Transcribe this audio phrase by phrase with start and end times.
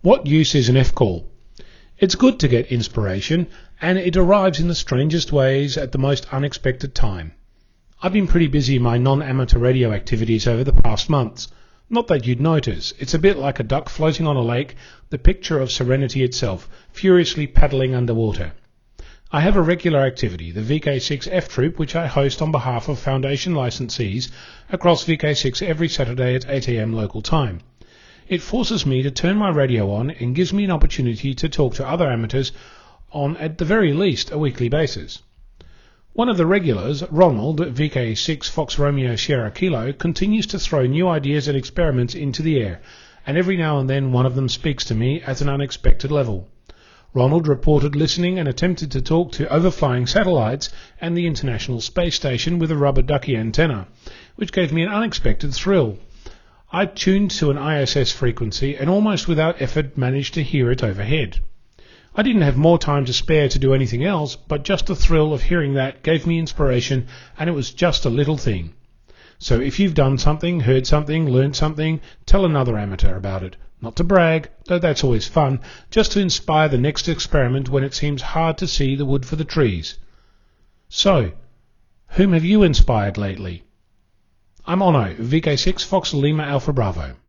[0.00, 1.28] What use is an F call?
[1.98, 3.48] It's good to get inspiration,
[3.82, 7.32] and it arrives in the strangest ways at the most unexpected time.
[8.00, 11.48] I've been pretty busy in my non-amateur radio activities over the past months.
[11.90, 12.94] Not that you'd notice.
[13.00, 14.76] It's a bit like a duck floating on a lake,
[15.10, 18.52] the picture of serenity itself, furiously paddling underwater.
[19.32, 23.00] I have a regular activity, the VK6 F Troop, which I host on behalf of
[23.00, 24.30] Foundation licensees
[24.70, 27.62] across VK6 every Saturday at 8am local time.
[28.28, 31.72] It forces me to turn my radio on and gives me an opportunity to talk
[31.74, 32.52] to other amateurs
[33.10, 35.22] on, at the very least, a weekly basis.
[36.12, 41.48] One of the regulars, Ronald, VK6 Fox Romeo Sierra Kilo, continues to throw new ideas
[41.48, 42.82] and experiments into the air,
[43.26, 46.48] and every now and then one of them speaks to me at an unexpected level.
[47.14, 50.68] Ronald reported listening and attempted to talk to overflying satellites
[51.00, 53.88] and the International Space Station with a rubber ducky antenna,
[54.36, 55.96] which gave me an unexpected thrill.
[56.70, 61.40] I tuned to an ISS frequency and almost without effort managed to hear it overhead.
[62.14, 65.32] I didn't have more time to spare to do anything else, but just the thrill
[65.32, 67.06] of hearing that gave me inspiration,
[67.38, 68.74] and it was just a little thing.
[69.38, 73.56] So if you've done something, heard something, learned something, tell another amateur about it.
[73.80, 75.60] Not to brag, though that's always fun,
[75.90, 79.36] just to inspire the next experiment when it seems hard to see the wood for
[79.36, 79.96] the trees.
[80.90, 81.32] So,
[82.08, 83.62] whom have you inspired lately?
[84.70, 87.18] I'm Onno, VK6 Fox Lima Alpha Bravo.